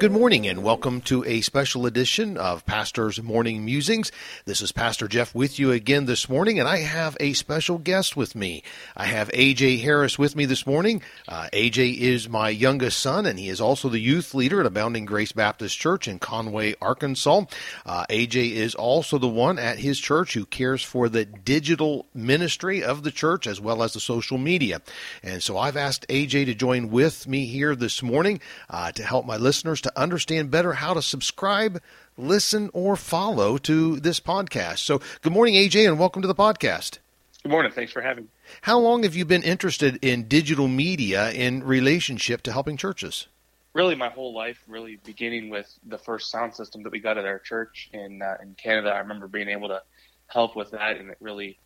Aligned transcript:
Good 0.00 0.12
morning 0.12 0.46
and 0.46 0.62
welcome 0.62 1.02
to 1.02 1.22
a 1.26 1.42
special 1.42 1.84
edition 1.84 2.38
of 2.38 2.64
Pastor's 2.64 3.22
Morning 3.22 3.66
Musings. 3.66 4.10
This 4.46 4.62
is 4.62 4.72
Pastor 4.72 5.06
Jeff 5.08 5.34
with 5.34 5.58
you 5.58 5.72
again 5.72 6.06
this 6.06 6.26
morning, 6.26 6.58
and 6.58 6.66
I 6.66 6.78
have 6.78 7.18
a 7.20 7.34
special 7.34 7.76
guest 7.76 8.16
with 8.16 8.34
me. 8.34 8.62
I 8.96 9.04
have 9.04 9.28
AJ 9.32 9.82
Harris 9.82 10.18
with 10.18 10.34
me 10.34 10.46
this 10.46 10.66
morning. 10.66 11.02
Uh, 11.28 11.48
AJ 11.52 11.98
is 11.98 12.30
my 12.30 12.48
youngest 12.48 12.98
son, 12.98 13.26
and 13.26 13.38
he 13.38 13.50
is 13.50 13.60
also 13.60 13.90
the 13.90 13.98
youth 13.98 14.32
leader 14.32 14.60
at 14.60 14.64
Abounding 14.64 15.04
Grace 15.04 15.32
Baptist 15.32 15.78
Church 15.78 16.08
in 16.08 16.18
Conway, 16.18 16.76
Arkansas. 16.80 17.42
Uh, 17.84 18.06
AJ 18.08 18.52
is 18.52 18.74
also 18.74 19.18
the 19.18 19.28
one 19.28 19.58
at 19.58 19.80
his 19.80 20.00
church 20.00 20.32
who 20.32 20.46
cares 20.46 20.82
for 20.82 21.10
the 21.10 21.26
digital 21.26 22.06
ministry 22.14 22.82
of 22.82 23.02
the 23.02 23.12
church 23.12 23.46
as 23.46 23.60
well 23.60 23.82
as 23.82 23.92
the 23.92 24.00
social 24.00 24.38
media. 24.38 24.80
And 25.22 25.42
so 25.42 25.58
I've 25.58 25.76
asked 25.76 26.08
AJ 26.08 26.46
to 26.46 26.54
join 26.54 26.88
with 26.88 27.28
me 27.28 27.44
here 27.44 27.76
this 27.76 28.02
morning 28.02 28.40
uh, 28.70 28.92
to 28.92 29.02
help 29.02 29.26
my 29.26 29.36
listeners 29.36 29.82
to 29.82 29.89
to 29.90 30.00
understand 30.00 30.50
better 30.50 30.74
how 30.74 30.94
to 30.94 31.02
subscribe, 31.02 31.80
listen, 32.16 32.70
or 32.72 32.96
follow 32.96 33.58
to 33.58 33.98
this 34.00 34.20
podcast. 34.20 34.78
So, 34.78 35.00
good 35.22 35.32
morning, 35.32 35.54
AJ, 35.54 35.88
and 35.88 35.98
welcome 35.98 36.22
to 36.22 36.28
the 36.28 36.34
podcast. 36.34 36.98
Good 37.42 37.50
morning. 37.50 37.72
Thanks 37.72 37.92
for 37.92 38.02
having 38.02 38.24
me. 38.24 38.30
How 38.62 38.78
long 38.78 39.02
have 39.02 39.16
you 39.16 39.24
been 39.24 39.42
interested 39.42 39.98
in 40.04 40.28
digital 40.28 40.68
media 40.68 41.30
in 41.32 41.64
relationship 41.64 42.42
to 42.42 42.52
helping 42.52 42.76
churches? 42.76 43.26
Really, 43.72 43.94
my 43.94 44.10
whole 44.10 44.34
life. 44.34 44.62
Really, 44.68 44.98
beginning 45.04 45.48
with 45.48 45.72
the 45.86 45.98
first 45.98 46.30
sound 46.30 46.54
system 46.54 46.82
that 46.82 46.92
we 46.92 47.00
got 47.00 47.18
at 47.18 47.24
our 47.24 47.38
church 47.38 47.88
in 47.92 48.20
uh, 48.20 48.36
in 48.42 48.54
Canada. 48.54 48.90
I 48.90 48.98
remember 48.98 49.26
being 49.26 49.48
able 49.48 49.68
to 49.68 49.82
help 50.26 50.54
with 50.54 50.72
that, 50.72 50.98
and 50.98 51.10
it 51.10 51.16
really, 51.20 51.58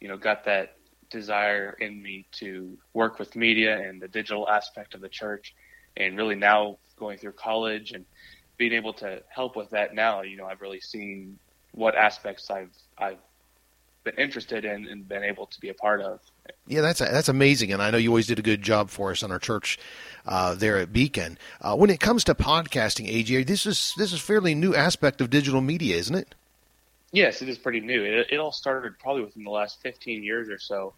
you 0.00 0.08
know, 0.08 0.16
got 0.16 0.44
that 0.44 0.76
desire 1.10 1.76
in 1.80 2.02
me 2.02 2.26
to 2.32 2.76
work 2.92 3.18
with 3.18 3.36
media 3.36 3.78
and 3.78 4.00
the 4.00 4.08
digital 4.08 4.48
aspect 4.48 4.94
of 4.94 5.00
the 5.00 5.08
church. 5.08 5.54
And 5.96 6.16
really, 6.16 6.34
now 6.34 6.78
going 7.00 7.18
through 7.18 7.32
college 7.32 7.90
and 7.90 8.04
being 8.56 8.72
able 8.72 8.92
to 8.92 9.22
help 9.28 9.56
with 9.56 9.70
that 9.70 9.94
now, 9.94 10.22
you 10.22 10.36
know, 10.36 10.46
I've 10.46 10.60
really 10.60 10.80
seen 10.80 11.38
what 11.72 11.96
aspects 11.96 12.50
I've 12.50 12.76
I've 12.98 13.18
been 14.04 14.14
interested 14.16 14.64
in 14.64 14.86
and 14.86 15.08
been 15.08 15.24
able 15.24 15.46
to 15.46 15.60
be 15.60 15.68
a 15.68 15.74
part 15.74 16.00
of. 16.00 16.20
Yeah, 16.66 16.80
that's 16.80 17.00
that's 17.00 17.28
amazing, 17.28 17.72
and 17.72 17.82
I 17.82 17.90
know 17.90 17.98
you 17.98 18.10
always 18.10 18.26
did 18.26 18.38
a 18.38 18.42
good 18.42 18.62
job 18.62 18.90
for 18.90 19.10
us 19.10 19.22
on 19.22 19.32
our 19.32 19.38
church 19.38 19.78
uh, 20.26 20.54
there 20.54 20.78
at 20.78 20.92
Beacon. 20.92 21.38
Uh, 21.60 21.76
when 21.76 21.90
it 21.90 22.00
comes 22.00 22.22
to 22.24 22.34
podcasting, 22.34 23.10
AJ, 23.10 23.46
this 23.46 23.66
is 23.66 23.94
this 23.96 24.12
is 24.12 24.20
fairly 24.20 24.54
new 24.54 24.74
aspect 24.74 25.20
of 25.20 25.30
digital 25.30 25.60
media, 25.60 25.96
isn't 25.96 26.14
it? 26.14 26.34
Yes, 27.12 27.42
it 27.42 27.48
is 27.48 27.58
pretty 27.58 27.80
new. 27.80 28.04
It, 28.04 28.28
it 28.30 28.38
all 28.38 28.52
started 28.52 28.98
probably 28.98 29.24
within 29.24 29.42
the 29.42 29.50
last 29.50 29.80
15 29.82 30.22
years 30.22 30.48
or 30.48 30.58
so, 30.58 30.92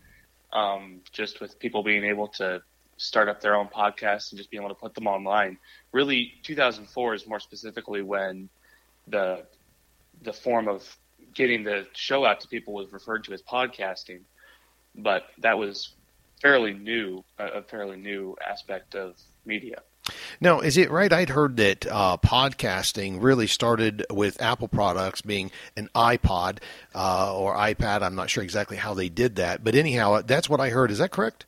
um, 0.53 1.01
just 1.11 1.41
with 1.41 1.59
people 1.59 1.83
being 1.83 2.05
able 2.05 2.29
to 2.29 2.63
start 3.03 3.29
up 3.29 3.41
their 3.41 3.55
own 3.55 3.69
podcast 3.69 4.31
and 4.31 4.39
just 4.39 4.51
being 4.51 4.63
able 4.63 4.75
to 4.75 4.81
put 4.81 4.95
them 4.95 5.07
online. 5.07 5.59
Really, 5.93 6.33
2004 6.43 7.15
is 7.15 7.27
more 7.27 7.41
specifically 7.41 8.03
when 8.03 8.49
the 9.09 9.45
the 10.23 10.33
form 10.33 10.69
of 10.69 10.97
getting 11.35 11.65
the 11.65 11.87
show 11.95 12.25
out 12.25 12.41
to 12.41 12.49
people 12.49 12.75
was 12.75 12.93
referred 12.93 13.25
to 13.25 13.33
as 13.33 13.43
podcasting, 13.43 14.21
but 14.95 15.25
that 15.39 15.59
was 15.59 15.95
fairly 16.41 16.75
new, 16.75 17.25
a 17.39 17.63
fairly 17.63 17.97
new 17.97 18.37
aspect 18.47 18.95
of 18.95 19.17
media. 19.45 19.83
Now, 20.41 20.61
is 20.61 20.77
it 20.77 20.91
right? 20.91 21.13
I'd 21.13 21.29
heard 21.29 21.57
that 21.59 21.87
uh, 21.87 22.17
podcasting 22.17 23.23
really 23.23 23.47
started 23.47 24.05
with 24.11 24.43
Apple 24.43 24.69
products 24.69 25.23
being 25.23 25.53
an 25.77 25.89
iPod 25.95 26.59
uh, 26.95 27.37
or 27.37 27.55
iPad. 27.55 28.03
I'm 28.03 28.17
not 28.17 28.29
sure 28.29 28.43
exactly 28.43 28.77
how 28.77 28.95
they 28.95 29.09
did 29.09 29.37
that, 29.37 29.63
but 29.63 29.75
anyhow, 29.75 30.23
that's 30.23 30.51
what 30.51 30.61
I 30.61 30.71
heard. 30.71 30.91
Is 30.91 30.99
that 30.99 31.13
correct? 31.13 31.47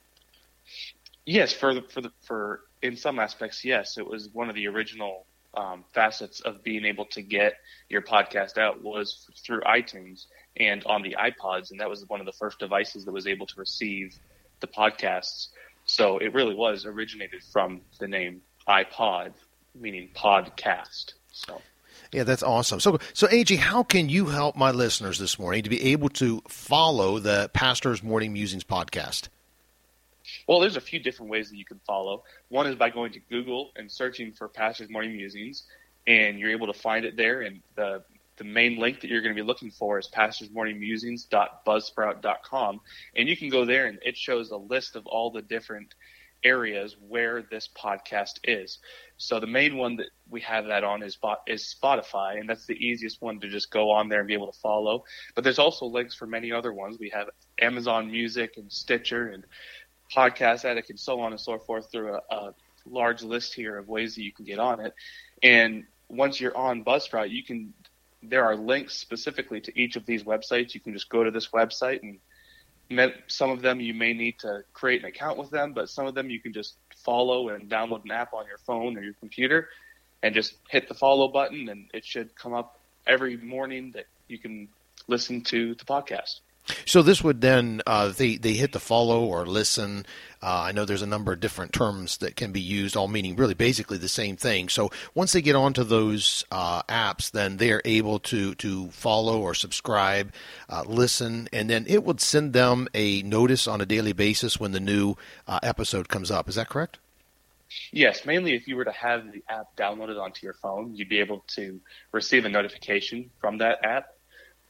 Yes, 1.26 1.52
for 1.52 1.74
the, 1.74 1.82
for 1.82 2.00
the 2.02 2.12
for 2.22 2.60
in 2.82 2.96
some 2.96 3.18
aspects, 3.18 3.64
yes, 3.64 3.96
it 3.96 4.06
was 4.06 4.28
one 4.32 4.48
of 4.48 4.54
the 4.54 4.68
original 4.68 5.26
um, 5.56 5.84
facets 5.94 6.40
of 6.40 6.62
being 6.62 6.84
able 6.84 7.06
to 7.06 7.22
get 7.22 7.54
your 7.88 8.02
podcast 8.02 8.58
out 8.58 8.82
was 8.82 9.26
through 9.44 9.60
iTunes 9.62 10.26
and 10.56 10.84
on 10.84 11.02
the 11.02 11.16
iPods, 11.18 11.70
and 11.70 11.80
that 11.80 11.88
was 11.88 12.04
one 12.08 12.20
of 12.20 12.26
the 12.26 12.32
first 12.32 12.58
devices 12.58 13.04
that 13.04 13.12
was 13.12 13.26
able 13.26 13.46
to 13.46 13.54
receive 13.58 14.16
the 14.60 14.66
podcasts. 14.66 15.48
So 15.86 16.18
it 16.18 16.34
really 16.34 16.54
was 16.54 16.86
originated 16.86 17.42
from 17.42 17.80
the 17.98 18.08
name 18.08 18.42
iPod, 18.68 19.32
meaning 19.74 20.10
podcast. 20.14 21.14
So. 21.32 21.60
Yeah, 22.12 22.24
that's 22.24 22.42
awesome. 22.42 22.80
So, 22.80 22.98
so 23.12 23.26
AJ, 23.28 23.58
how 23.58 23.82
can 23.82 24.08
you 24.08 24.26
help 24.26 24.56
my 24.56 24.70
listeners 24.70 25.18
this 25.18 25.38
morning 25.38 25.62
to 25.64 25.70
be 25.70 25.92
able 25.92 26.08
to 26.10 26.42
follow 26.48 27.18
the 27.18 27.50
Pastor's 27.52 28.02
Morning 28.02 28.32
Musings 28.32 28.64
podcast? 28.64 29.28
Well, 30.46 30.60
there's 30.60 30.76
a 30.76 30.80
few 30.80 31.00
different 31.00 31.30
ways 31.30 31.50
that 31.50 31.56
you 31.56 31.64
can 31.64 31.80
follow. 31.86 32.24
One 32.48 32.66
is 32.66 32.76
by 32.76 32.90
going 32.90 33.12
to 33.12 33.20
Google 33.30 33.70
and 33.76 33.90
searching 33.90 34.32
for 34.32 34.48
Pastor's 34.48 34.90
Morning 34.90 35.16
Musings, 35.16 35.64
and 36.06 36.38
you're 36.38 36.50
able 36.50 36.66
to 36.66 36.78
find 36.78 37.04
it 37.04 37.16
there. 37.16 37.42
And 37.42 37.60
the 37.76 38.02
the 38.36 38.44
main 38.44 38.78
link 38.78 39.00
that 39.00 39.08
you're 39.08 39.22
going 39.22 39.34
to 39.34 39.40
be 39.40 39.46
looking 39.46 39.70
for 39.70 39.98
is 39.98 40.10
pastorsmorningmusings.buzzsprout.com, 40.12 42.80
and 43.16 43.28
you 43.28 43.36
can 43.36 43.48
go 43.48 43.64
there 43.64 43.86
and 43.86 44.00
it 44.04 44.16
shows 44.16 44.50
a 44.50 44.56
list 44.56 44.96
of 44.96 45.06
all 45.06 45.30
the 45.30 45.42
different 45.42 45.94
areas 46.44 46.96
where 47.08 47.42
this 47.42 47.68
podcast 47.76 48.38
is. 48.44 48.78
So 49.16 49.40
the 49.40 49.46
main 49.46 49.76
one 49.76 49.96
that 49.96 50.08
we 50.28 50.40
have 50.42 50.66
that 50.66 50.84
on 50.84 51.02
is 51.02 51.18
is 51.46 51.74
Spotify, 51.80 52.38
and 52.38 52.48
that's 52.48 52.66
the 52.66 52.74
easiest 52.74 53.22
one 53.22 53.40
to 53.40 53.48
just 53.48 53.70
go 53.70 53.90
on 53.90 54.08
there 54.08 54.20
and 54.20 54.28
be 54.28 54.34
able 54.34 54.52
to 54.52 54.58
follow. 54.58 55.04
But 55.34 55.44
there's 55.44 55.58
also 55.58 55.86
links 55.86 56.14
for 56.14 56.26
many 56.26 56.52
other 56.52 56.72
ones. 56.72 56.98
We 56.98 57.10
have 57.10 57.28
Amazon 57.60 58.10
Music 58.10 58.54
and 58.56 58.70
Stitcher 58.70 59.28
and 59.28 59.44
podcast 60.14 60.64
addict 60.64 60.90
and 60.90 60.98
so 60.98 61.20
on 61.20 61.32
and 61.32 61.40
so 61.40 61.58
forth 61.58 61.90
through 61.90 62.14
a, 62.14 62.20
a 62.30 62.54
large 62.86 63.22
list 63.22 63.54
here 63.54 63.78
of 63.78 63.88
ways 63.88 64.14
that 64.14 64.22
you 64.22 64.32
can 64.32 64.44
get 64.44 64.58
on 64.58 64.80
it. 64.80 64.94
And 65.42 65.84
once 66.08 66.40
you're 66.40 66.56
on 66.56 66.84
Buzzsprout, 66.84 67.30
you 67.30 67.42
can 67.42 67.74
there 68.22 68.44
are 68.44 68.56
links 68.56 68.94
specifically 68.94 69.60
to 69.60 69.78
each 69.78 69.96
of 69.96 70.06
these 70.06 70.22
websites. 70.24 70.74
You 70.74 70.80
can 70.80 70.94
just 70.94 71.10
go 71.10 71.24
to 71.24 71.30
this 71.30 71.48
website 71.48 72.02
and 72.02 72.18
some 73.28 73.50
of 73.50 73.62
them 73.62 73.80
you 73.80 73.94
may 73.94 74.12
need 74.12 74.38
to 74.40 74.62
create 74.72 75.02
an 75.02 75.06
account 75.08 75.38
with 75.38 75.50
them, 75.50 75.72
but 75.72 75.88
some 75.88 76.06
of 76.06 76.14
them 76.14 76.30
you 76.30 76.40
can 76.40 76.52
just 76.52 76.76
follow 76.96 77.48
and 77.50 77.68
download 77.68 78.04
an 78.04 78.10
app 78.10 78.32
on 78.32 78.46
your 78.46 78.58
phone 78.58 78.96
or 78.96 79.02
your 79.02 79.14
computer 79.14 79.68
and 80.22 80.34
just 80.34 80.54
hit 80.70 80.88
the 80.88 80.94
follow 80.94 81.28
button 81.28 81.68
and 81.68 81.90
it 81.92 82.04
should 82.04 82.34
come 82.34 82.54
up 82.54 82.80
every 83.06 83.36
morning 83.36 83.90
that 83.92 84.06
you 84.28 84.38
can 84.38 84.68
listen 85.06 85.42
to 85.42 85.74
the 85.74 85.84
podcast. 85.84 86.40
So 86.86 87.02
this 87.02 87.22
would 87.22 87.40
then 87.40 87.82
uh, 87.86 88.08
they 88.08 88.36
they 88.36 88.54
hit 88.54 88.72
the 88.72 88.80
follow 88.80 89.24
or 89.24 89.46
listen. 89.46 90.06
Uh, 90.42 90.64
I 90.64 90.72
know 90.72 90.84
there's 90.84 91.02
a 91.02 91.06
number 91.06 91.32
of 91.32 91.40
different 91.40 91.72
terms 91.72 92.18
that 92.18 92.36
can 92.36 92.52
be 92.52 92.60
used, 92.60 92.96
all 92.96 93.08
meaning 93.08 93.36
really 93.36 93.54
basically 93.54 93.98
the 93.98 94.08
same 94.08 94.36
thing. 94.36 94.68
So 94.68 94.90
once 95.14 95.32
they 95.32 95.40
get 95.42 95.56
onto 95.56 95.84
those 95.84 96.44
uh, 96.50 96.82
apps, 96.82 97.30
then 97.30 97.58
they 97.58 97.70
are 97.72 97.82
able 97.84 98.18
to 98.20 98.54
to 98.56 98.88
follow 98.90 99.40
or 99.40 99.54
subscribe, 99.54 100.32
uh, 100.68 100.84
listen, 100.86 101.48
and 101.52 101.68
then 101.68 101.84
it 101.86 102.04
would 102.04 102.20
send 102.20 102.52
them 102.52 102.88
a 102.94 103.22
notice 103.22 103.66
on 103.66 103.80
a 103.80 103.86
daily 103.86 104.12
basis 104.12 104.58
when 104.58 104.72
the 104.72 104.80
new 104.80 105.16
uh, 105.46 105.60
episode 105.62 106.08
comes 106.08 106.30
up. 106.30 106.48
Is 106.48 106.54
that 106.54 106.68
correct? 106.68 106.98
Yes, 107.92 108.24
mainly 108.24 108.54
if 108.54 108.68
you 108.68 108.76
were 108.76 108.84
to 108.84 108.92
have 108.92 109.32
the 109.32 109.42
app 109.48 109.76
downloaded 109.76 110.20
onto 110.20 110.46
your 110.46 110.54
phone, 110.54 110.94
you'd 110.94 111.08
be 111.08 111.20
able 111.20 111.44
to 111.48 111.80
receive 112.12 112.44
a 112.44 112.48
notification 112.48 113.30
from 113.40 113.58
that 113.58 113.84
app 113.84 114.13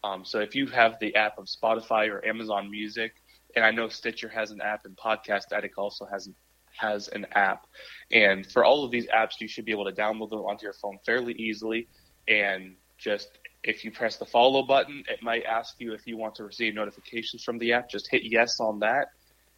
um, 0.04 0.24
so 0.24 0.40
if 0.40 0.54
you 0.54 0.66
have 0.66 0.98
the 1.00 1.14
app 1.14 1.38
of 1.38 1.46
Spotify 1.46 2.10
or 2.10 2.24
Amazon 2.26 2.70
Music, 2.70 3.14
and 3.56 3.64
I 3.64 3.70
know 3.70 3.88
Stitcher 3.88 4.28
has 4.28 4.50
an 4.50 4.60
app 4.60 4.84
and 4.84 4.94
Podcast 4.96 5.52
Addict 5.52 5.78
also 5.78 6.04
has 6.04 6.28
has 6.76 7.08
an 7.08 7.24
app, 7.32 7.66
and 8.12 8.44
for 8.50 8.64
all 8.64 8.84
of 8.84 8.90
these 8.90 9.06
apps, 9.06 9.40
you 9.40 9.48
should 9.48 9.64
be 9.64 9.72
able 9.72 9.84
to 9.86 9.92
download 9.92 10.28
them 10.28 10.40
onto 10.40 10.64
your 10.64 10.74
phone 10.74 10.98
fairly 11.06 11.32
easily, 11.34 11.88
and 12.28 12.76
just 12.98 13.38
if 13.62 13.82
you 13.82 13.90
press 13.90 14.18
the 14.18 14.26
follow 14.26 14.62
button, 14.62 15.02
it 15.08 15.22
might 15.22 15.44
ask 15.44 15.76
you 15.78 15.94
if 15.94 16.06
you 16.06 16.18
want 16.18 16.34
to 16.34 16.44
receive 16.44 16.74
notifications 16.74 17.42
from 17.42 17.58
the 17.58 17.72
app. 17.72 17.88
Just 17.88 18.10
hit 18.10 18.22
yes 18.24 18.60
on 18.60 18.78
that. 18.80 19.08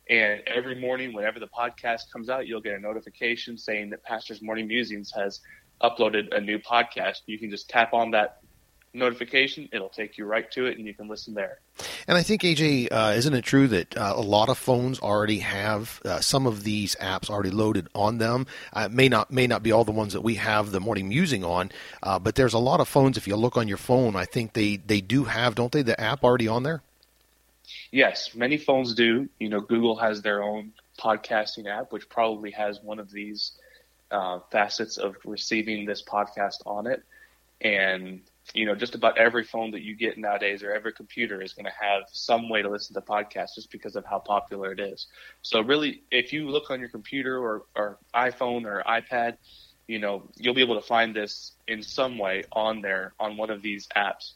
And 0.09 0.43
every 0.47 0.81
morning, 0.81 1.13
whenever 1.13 1.41
the 1.41 1.49
podcast 1.49 2.03
comes 2.13 2.29
out, 2.29 2.47
you'll 2.47 2.61
get 2.61 2.77
a 2.77 2.79
notification 2.79 3.59
saying 3.59 3.91
that 3.91 4.05
Pastor's 4.05 4.41
Morning 4.41 4.69
Musings 4.69 5.11
has 5.17 5.41
uploaded 5.83 6.33
a 6.33 6.41
new 6.41 6.61
podcast. 6.61 7.23
You 7.27 7.39
can 7.41 7.51
just 7.51 7.69
tap 7.69 7.93
on 7.93 8.13
that 8.13 8.39
notification, 8.97 9.69
it'll 9.73 9.89
take 9.89 10.19
you 10.19 10.25
right 10.25 10.51
to 10.53 10.67
it, 10.67 10.79
and 10.79 10.87
you 10.87 10.95
can 10.95 11.09
listen 11.09 11.35
there. 11.35 11.59
And 12.09 12.17
I 12.17 12.23
think 12.23 12.43
AJ, 12.43 12.89
uh, 12.91 13.15
isn't 13.17 13.35
it 13.35 13.43
true 13.43 13.69
that 13.69 13.97
uh, 13.97 14.15
a 14.17 14.21
lot 14.21 14.49
of 14.49 14.59
phones 14.59 14.99
already 14.99 15.41
have 15.41 16.01
uh, 16.05 16.21
some 16.21 16.47
of 16.47 16.65
these 16.65 16.97
apps 16.97 17.31
already 17.31 17.51
loaded 17.51 17.89
on 17.95 18.19
them? 18.19 18.47
Uh, 18.73 18.89
may 18.91 19.09
not 19.09 19.31
may 19.31 19.47
not 19.47 19.63
be 19.63 19.73
all 19.73 19.85
the 19.85 19.93
ones 19.93 20.13
that 20.13 20.23
we 20.23 20.37
have 20.37 20.71
the 20.71 20.81
morning 20.81 21.09
musing 21.09 21.45
on, 21.45 21.71
uh, 22.03 22.19
but 22.19 22.35
there's 22.35 22.55
a 22.55 22.59
lot 22.59 22.81
of 22.81 22.89
phones. 22.89 23.17
If 23.17 23.29
you 23.29 23.37
look 23.37 23.57
on 23.57 23.69
your 23.69 23.77
phone, 23.77 24.17
I 24.17 24.25
think 24.25 24.55
they 24.55 24.77
they 24.77 25.01
do 25.01 25.25
have, 25.25 25.55
don't 25.55 25.73
they, 25.73 25.83
the 25.83 26.01
app 26.01 26.25
already 26.25 26.49
on 26.49 26.63
there? 26.63 26.83
Yes, 27.91 28.35
many 28.35 28.57
phones 28.57 28.95
do. 28.95 29.29
You 29.39 29.49
know, 29.49 29.61
Google 29.61 29.97
has 29.97 30.23
their 30.23 30.43
own 30.43 30.73
podcasting 30.99 31.67
app, 31.67 31.93
which 31.93 32.09
probably 32.09 32.51
has 32.53 32.81
one 32.83 32.99
of 32.99 33.11
these 33.11 33.53
uh, 34.11 34.41
facets 34.51 34.99
of 34.99 35.17
receiving 35.25 35.85
this 35.85 36.03
podcast 36.03 36.63
on 36.65 36.87
it, 36.87 37.03
and 37.61 38.21
you 38.55 38.65
know, 38.65 38.75
just 38.75 38.95
about 38.95 39.19
every 39.19 39.45
phone 39.45 39.73
that 39.73 39.83
you 39.83 39.97
get 39.97 40.19
nowadays 40.19 40.63
or 40.63 40.73
every 40.73 40.93
computer 40.93 41.43
is 41.43 41.53
going 41.53 41.67
to 41.67 41.73
have 41.81 42.03
some 42.13 42.49
way 42.49 42.63
to 42.63 42.69
listen 42.69 42.95
to 42.95 43.01
podcasts 43.01 43.55
just 43.55 43.71
because 43.71 43.97
of 43.97 44.05
how 44.05 44.19
popular 44.19 44.73
it 44.73 44.81
is. 44.81 45.07
So 45.43 45.61
really, 45.61 46.03
if 46.11 46.33
you 46.33 46.49
look 46.49 46.71
on 46.71 46.81
your 46.81 46.89
computer 46.89 47.39
or, 47.39 47.63
or 47.75 47.99
iPhone 48.15 48.65
or 48.65 48.83
iPad 48.87 49.37
you 49.87 49.99
know, 49.99 50.23
you'll 50.37 50.55
be 50.55 50.63
able 50.63 50.81
to 50.81 50.87
find 50.87 51.15
this 51.15 51.53
in 51.69 51.83
some 51.83 52.19
way 52.19 52.45
on 52.53 52.81
there 52.81 53.13
on 53.21 53.37
one 53.37 53.51
of 53.51 53.63
these 53.63 53.87
apps. 53.97 54.33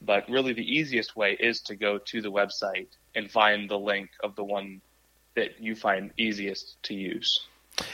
But 0.00 0.28
really, 0.28 0.52
the 0.52 0.64
easiest 0.64 1.16
way 1.16 1.36
is 1.38 1.60
to 1.62 1.76
go 1.76 1.98
to 1.98 2.22
the 2.22 2.30
website 2.30 2.88
and 3.14 3.30
find 3.30 3.68
the 3.68 3.78
link 3.78 4.10
of 4.22 4.36
the 4.36 4.44
one 4.44 4.80
that 5.34 5.60
you 5.60 5.74
find 5.74 6.12
easiest 6.16 6.82
to 6.84 6.94
use. 6.94 7.46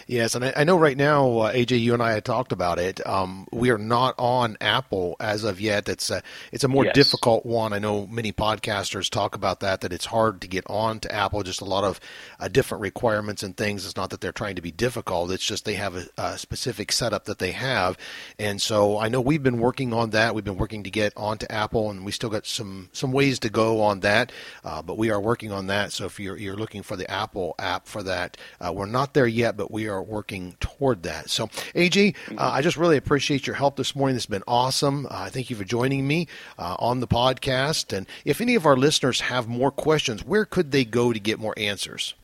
Yes, 0.07 0.35
and 0.35 0.45
I, 0.45 0.53
I 0.57 0.65
know 0.65 0.79
right 0.79 0.97
now, 0.97 1.39
uh, 1.39 1.53
AJ, 1.53 1.81
you 1.81 1.95
and 1.95 2.03
I 2.03 2.13
had 2.13 2.25
talked 2.25 2.53
about 2.53 2.79
it. 2.79 3.05
Um, 3.07 3.47
we 3.53 3.71
are 3.71 3.79
not 3.79 4.15
on 4.19 4.57
Apple 4.61 5.17
as 5.21 5.45
of 5.45 5.61
yet. 5.61 5.89
It's 5.89 6.11
a 6.11 6.23
it's 6.53 6.65
a 6.65 6.69
more 6.69 6.85
Yes. 6.85 6.95
difficult 6.95 7.45
one. 7.45 7.73
I 7.73 7.79
know 7.79 8.07
many 8.07 8.33
podcasters 8.33 9.11
talk 9.11 9.35
about 9.35 9.61
that. 9.61 9.81
That 9.83 9.93
it's 9.93 10.07
hard 10.07 10.41
to 10.43 10.49
get 10.49 10.65
on 10.69 11.01
to 11.01 11.15
Apple. 11.15 11.43
Just 11.43 11.61
a 11.61 11.65
lot 11.65 11.85
of 11.85 12.01
uh, 12.41 12.49
different 12.49 12.83
requirements 12.83 13.43
and 13.43 13.57
things. 13.57 13.85
It's 13.85 13.97
not 13.97 14.11
that 14.11 14.21
they're 14.21 14.33
trying 14.33 14.57
to 14.57 14.63
be 14.63 14.71
difficult. 14.71 15.31
It's 15.31 15.45
just 15.45 15.65
they 15.65 15.75
have 15.75 15.97
a, 15.97 16.07
a 16.17 16.39
specific 16.39 16.93
setup 16.93 17.25
that 17.27 17.39
they 17.39 17.53
have. 17.53 17.97
And 18.39 18.61
so 18.63 18.99
I 18.99 19.09
know 19.09 19.21
we've 19.21 19.43
been 19.43 19.59
working 19.59 19.93
on 19.93 20.11
that. 20.11 20.35
We've 20.35 20.45
been 20.45 20.57
working 20.59 20.83
to 20.85 20.91
get 20.91 21.13
onto 21.17 21.47
Apple, 21.51 21.91
and 21.91 22.05
we 22.05 22.13
still 22.13 22.31
got 22.31 22.47
some 22.47 22.89
some 22.93 23.13
ways 23.13 23.39
to 23.41 23.51
go 23.51 23.81
on 23.83 24.01
that. 24.01 24.33
Uh, 24.65 24.83
but 24.83 24.97
we 24.99 25.11
are 25.11 25.21
working 25.21 25.53
on 25.53 25.67
that. 25.69 25.93
So 25.93 26.07
if 26.07 26.19
you're 26.19 26.37
you're 26.37 26.57
looking 26.57 26.83
for 26.83 26.97
the 26.97 27.11
Apple 27.11 27.55
app 27.59 27.87
for 27.87 28.03
that, 28.03 28.37
uh, 28.61 28.73
we're 28.73 28.87
not 28.87 29.15
there 29.15 29.27
yet, 29.27 29.57
but 29.57 29.71
we 29.71 29.78
are 29.87 30.03
working 30.03 30.57
toward 30.61 31.03
that. 31.05 31.31
So 31.31 31.47
AJ, 31.75 32.17
uh, 32.37 32.51
I 32.51 32.63
just 32.63 32.77
really 32.77 32.97
appreciate 32.97 33.47
your 33.47 33.57
help 33.57 33.77
this 33.77 33.95
morning. 33.95 34.17
Has 34.17 34.27
been 34.27 34.43
awesome. 34.49 35.07
Uh, 35.11 35.31
thank 35.31 35.51
you 35.51 35.57
for 35.57 35.65
joining 35.65 36.07
me 36.07 36.27
uh, 36.59 36.77
on 36.79 37.01
the 37.01 37.07
podcast. 37.07 37.97
And 37.97 38.07
if 38.25 38.41
any 38.41 38.55
of 38.55 38.67
our 38.67 38.77
listeners 38.77 39.21
have 39.21 39.47
more 39.47 39.71
questions, 39.71 40.25
where 40.25 40.45
could 40.45 40.73
they 40.73 40.85
go 40.85 41.13
to 41.13 41.21
get 41.21 41.39
more 41.39 41.55
answers? 41.57 42.15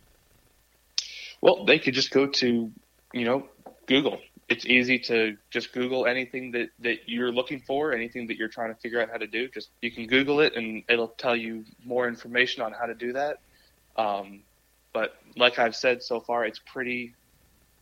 Well, 1.41 1.65
they 1.67 1.79
could 1.79 1.95
just 1.95 2.11
go 2.11 2.27
to, 2.27 2.73
you 3.13 3.25
know, 3.25 3.47
Google. 3.87 4.19
It's 4.49 4.65
easy 4.67 4.99
to 5.01 5.37
just 5.51 5.73
Google 5.73 6.07
anything 6.07 6.53
that, 6.53 6.71
that 6.81 7.01
you're 7.07 7.33
looking 7.33 7.61
for, 7.61 7.93
anything 7.93 8.27
that 8.29 8.37
you're 8.37 8.49
trying 8.49 8.75
to 8.75 8.81
figure 8.81 9.01
out 9.01 9.11
how 9.11 9.19
to 9.19 9.27
do. 9.27 9.49
Just 9.49 9.71
you 9.83 9.91
can 9.91 10.07
Google 10.07 10.41
it, 10.41 10.55
and 10.57 10.83
it'll 10.89 11.09
tell 11.09 11.37
you 11.37 11.65
more 11.85 12.09
information 12.09 12.63
on 12.63 12.73
how 12.73 12.87
to 12.87 12.95
do 12.95 13.13
that. 13.13 13.41
Um, 13.97 14.41
but 14.95 15.17
like 15.37 15.59
I've 15.59 15.77
said 15.77 16.03
so 16.03 16.21
far, 16.21 16.45
it's 16.47 16.61
pretty 16.65 17.15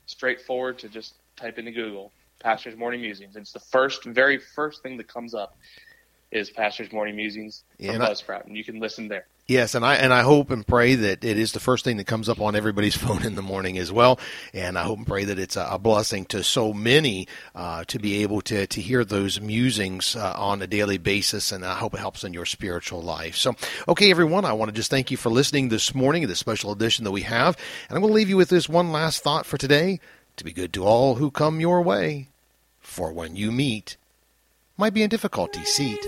straightforward 0.06 0.78
to 0.80 0.88
just 0.88 1.14
type 1.36 1.58
into 1.58 1.70
Google 1.70 2.12
Pastors 2.40 2.76
Morning 2.76 3.00
Musings. 3.00 3.36
It's 3.36 3.52
the 3.52 3.60
first, 3.60 4.04
very 4.04 4.38
first 4.38 4.82
thing 4.82 4.96
that 4.96 5.08
comes 5.08 5.34
up 5.34 5.56
is 6.30 6.50
Pastors 6.50 6.92
Morning 6.92 7.14
Musings 7.14 7.64
Yeah, 7.78 7.92
from 7.92 8.02
Buzzsprout, 8.02 8.46
and 8.46 8.56
you 8.56 8.64
can 8.64 8.80
listen 8.80 9.08
there. 9.08 9.26
Yes, 9.52 9.74
and 9.74 9.84
I 9.84 9.96
and 9.96 10.14
I 10.14 10.22
hope 10.22 10.50
and 10.50 10.66
pray 10.66 10.94
that 10.94 11.22
it 11.22 11.38
is 11.38 11.52
the 11.52 11.60
first 11.60 11.84
thing 11.84 11.98
that 11.98 12.06
comes 12.06 12.30
up 12.30 12.40
on 12.40 12.56
everybody's 12.56 12.96
phone 13.04 13.22
in 13.22 13.34
the 13.34 13.42
morning 13.42 13.76
as 13.76 13.92
well. 13.92 14.18
And 14.54 14.78
I 14.78 14.82
hope 14.82 14.96
and 14.96 15.06
pray 15.06 15.24
that 15.24 15.38
it's 15.38 15.56
a, 15.56 15.78
blessing 15.78 16.24
to 16.26 16.42
so 16.42 16.72
many 16.72 17.28
uh, 17.54 17.84
to 17.88 17.98
be 17.98 18.22
able 18.22 18.40
to 18.42 18.66
to 18.66 18.80
hear 18.80 19.04
those 19.04 19.42
musings 19.42 20.16
uh, 20.16 20.32
on 20.38 20.62
a 20.62 20.66
daily 20.66 20.96
basis. 20.96 21.52
And 21.52 21.66
I 21.66 21.74
hope 21.74 21.92
it 21.92 22.00
helps 22.00 22.24
in 22.24 22.32
your 22.32 22.46
spiritual 22.46 23.02
life. 23.02 23.36
So, 23.36 23.54
okay, 23.88 24.10
everyone, 24.10 24.46
I 24.46 24.54
want 24.54 24.70
to 24.70 24.74
just 24.74 24.90
thank 24.90 25.10
you 25.10 25.18
for 25.18 25.28
listening 25.28 25.68
this 25.68 25.94
morning 25.94 26.26
the 26.26 26.34
special 26.34 26.72
edition 26.72 27.04
that 27.04 27.10
we 27.10 27.22
have. 27.22 27.58
And 27.90 27.96
I'm 27.96 28.00
going 28.00 28.12
to 28.12 28.16
leave 28.16 28.30
you 28.30 28.38
with 28.38 28.48
this 28.48 28.70
one 28.70 28.90
last 28.90 29.22
thought 29.22 29.44
for 29.44 29.58
today: 29.58 30.00
to 30.36 30.44
be 30.44 30.54
good 30.54 30.72
to 30.72 30.86
all 30.86 31.16
who 31.16 31.30
come 31.30 31.60
your 31.60 31.82
way, 31.82 32.28
for 32.80 33.12
when 33.12 33.36
you 33.36 33.52
meet, 33.52 33.98
might 34.78 34.94
be 34.94 35.02
a 35.02 35.08
difficulty 35.08 35.62
seat 35.64 36.00